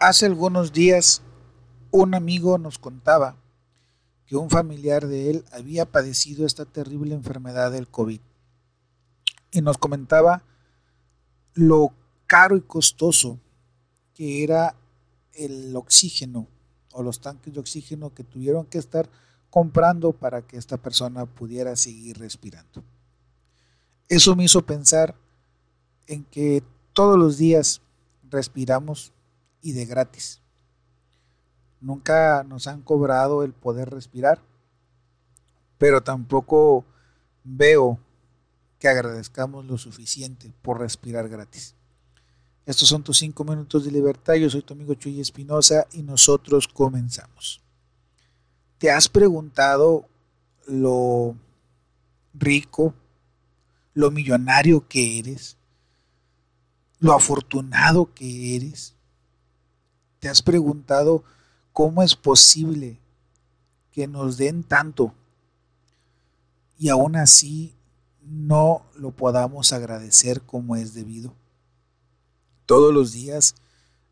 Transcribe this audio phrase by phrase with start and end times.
[0.00, 1.20] Hace algunos días
[1.90, 3.36] un amigo nos contaba
[4.24, 8.18] que un familiar de él había padecido esta terrible enfermedad del COVID.
[9.50, 10.42] Y nos comentaba
[11.52, 11.92] lo
[12.26, 13.38] caro y costoso
[14.14, 14.74] que era
[15.34, 16.46] el oxígeno
[16.92, 19.06] o los tanques de oxígeno que tuvieron que estar
[19.50, 22.82] comprando para que esta persona pudiera seguir respirando.
[24.08, 25.14] Eso me hizo pensar
[26.06, 26.62] en que
[26.94, 27.82] todos los días
[28.30, 29.12] respiramos
[29.62, 30.40] y de gratis.
[31.80, 34.42] Nunca nos han cobrado el poder respirar,
[35.78, 36.84] pero tampoco
[37.42, 37.98] veo
[38.78, 41.74] que agradezcamos lo suficiente por respirar gratis.
[42.66, 44.34] Estos son tus cinco minutos de libertad.
[44.34, 47.62] Yo soy tu amigo Chuy Espinosa y nosotros comenzamos.
[48.78, 50.06] ¿Te has preguntado
[50.66, 51.36] lo
[52.32, 52.94] rico,
[53.94, 55.56] lo millonario que eres?
[56.98, 58.94] ¿Lo afortunado que eres?
[60.20, 61.24] ¿Te has preguntado
[61.72, 63.00] cómo es posible
[63.90, 65.14] que nos den tanto
[66.78, 67.74] y aún así
[68.22, 71.34] no lo podamos agradecer como es debido?
[72.66, 73.54] Todos los días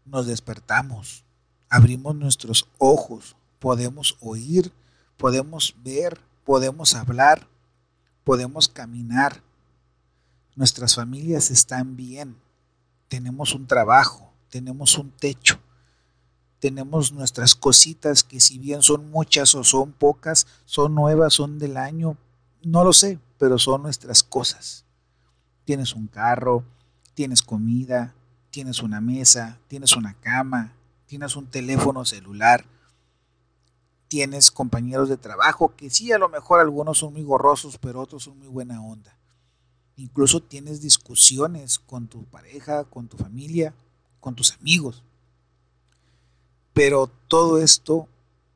[0.06, 1.26] nos despertamos,
[1.68, 4.72] abrimos nuestros ojos, podemos oír,
[5.18, 7.46] podemos ver, podemos hablar,
[8.24, 9.42] podemos caminar.
[10.56, 12.34] Nuestras familias están bien,
[13.08, 15.60] tenemos un trabajo, tenemos un techo
[16.60, 21.76] tenemos nuestras cositas que si bien son muchas o son pocas, son nuevas, son del
[21.76, 22.16] año,
[22.62, 24.84] no lo sé, pero son nuestras cosas.
[25.64, 26.64] Tienes un carro,
[27.14, 28.14] tienes comida,
[28.50, 30.72] tienes una mesa, tienes una cama,
[31.06, 32.64] tienes un teléfono celular,
[34.08, 38.24] tienes compañeros de trabajo que sí, a lo mejor algunos son muy gorrosos, pero otros
[38.24, 39.16] son muy buena onda.
[39.96, 43.74] Incluso tienes discusiones con tu pareja, con tu familia,
[44.20, 45.02] con tus amigos.
[46.78, 48.06] Pero todo esto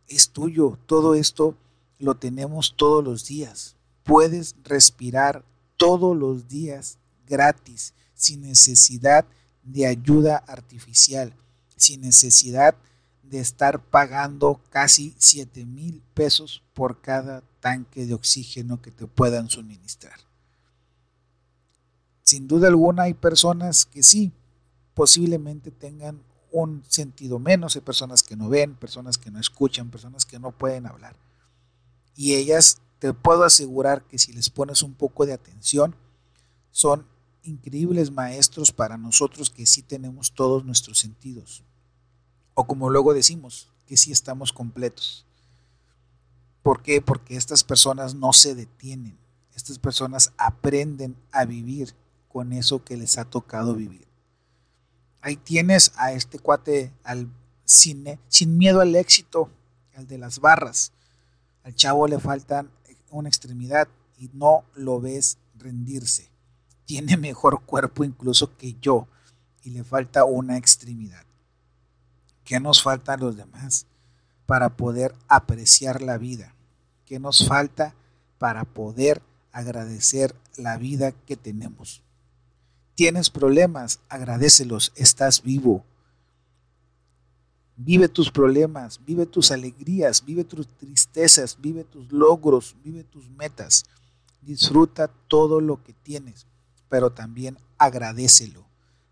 [0.06, 1.56] es tuyo, todo esto
[1.98, 3.74] lo tenemos todos los días.
[4.04, 5.44] Puedes respirar
[5.76, 9.24] todos los días gratis, sin necesidad
[9.64, 11.34] de ayuda artificial,
[11.76, 12.76] sin necesidad
[13.24, 19.50] de estar pagando casi 7 mil pesos por cada tanque de oxígeno que te puedan
[19.50, 20.20] suministrar.
[22.22, 24.30] Sin duda alguna hay personas que sí,
[24.94, 26.20] posiblemente tengan
[26.52, 30.52] un sentido menos, hay personas que no ven, personas que no escuchan, personas que no
[30.52, 31.16] pueden hablar.
[32.14, 35.96] Y ellas, te puedo asegurar que si les pones un poco de atención,
[36.70, 37.06] son
[37.42, 41.64] increíbles maestros para nosotros que sí tenemos todos nuestros sentidos.
[42.54, 45.26] O como luego decimos, que sí estamos completos.
[46.62, 47.00] ¿Por qué?
[47.00, 49.18] Porque estas personas no se detienen.
[49.56, 51.94] Estas personas aprenden a vivir
[52.28, 54.11] con eso que les ha tocado vivir
[55.22, 57.28] ahí tienes a este cuate al
[57.64, 59.48] cine, sin miedo al éxito,
[59.96, 60.92] al de las barras.
[61.62, 62.66] Al chavo le falta
[63.10, 63.88] una extremidad
[64.18, 66.28] y no lo ves rendirse.
[66.84, 69.06] Tiene mejor cuerpo incluso que yo
[69.62, 71.24] y le falta una extremidad.
[72.44, 73.86] ¿Qué nos falta a los demás
[74.46, 76.54] para poder apreciar la vida?
[77.06, 77.94] ¿Qué nos falta
[78.38, 79.22] para poder
[79.52, 82.02] agradecer la vida que tenemos?
[82.94, 85.84] Tienes problemas, agradecelos, estás vivo.
[87.76, 93.86] Vive tus problemas, vive tus alegrías, vive tus tristezas, vive tus logros, vive tus metas.
[94.42, 96.46] Disfruta todo lo que tienes,
[96.90, 98.66] pero también agradecelo.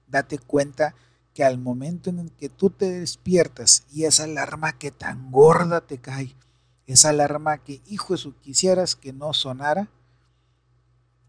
[0.08, 0.94] Date cuenta
[1.32, 5.80] que al momento en el que tú te despiertas y esa alarma que tan gorda
[5.80, 6.36] te cae,
[6.86, 9.88] esa alarma que, hijo su, quisieras que no sonara,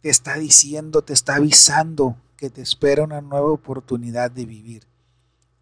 [0.02, 4.88] te está diciendo, te está avisando que te espera una nueva oportunidad de vivir.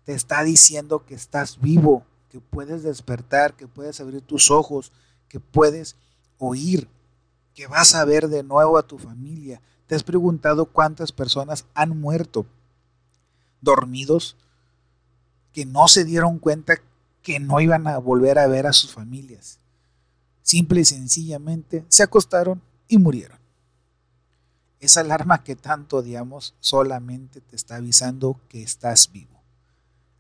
[0.06, 4.94] Te está diciendo que estás vivo, que puedes despertar, que puedes abrir tus ojos,
[5.28, 5.98] que puedes
[6.38, 6.88] oír,
[7.54, 9.62] que vas a ver de nuevo a tu familia.
[9.88, 12.46] ¿Te has preguntado cuántas personas han muerto
[13.60, 14.38] dormidos
[15.52, 16.76] que no se dieron cuenta
[17.22, 19.60] que no iban a volver a ver a sus familias?
[20.44, 23.39] Simple y sencillamente se acostaron y murieron.
[24.80, 29.42] Esa alarma que tanto odiamos solamente te está avisando que estás vivo.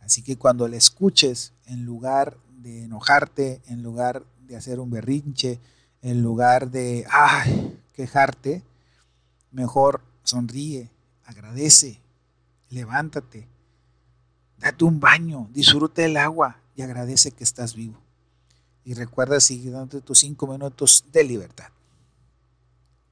[0.01, 5.59] Así que cuando la escuches, en lugar de enojarte, en lugar de hacer un berrinche,
[6.01, 7.05] en lugar de
[7.93, 8.63] quejarte,
[9.51, 10.89] mejor sonríe,
[11.25, 12.01] agradece,
[12.69, 13.47] levántate,
[14.57, 17.99] date un baño, disfruta el agua y agradece que estás vivo.
[18.83, 21.67] Y recuerda seguir dándote tus cinco minutos de libertad.